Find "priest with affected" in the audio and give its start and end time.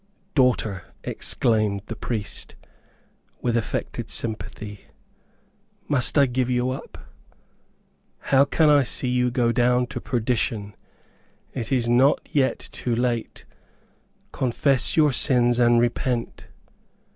1.95-4.09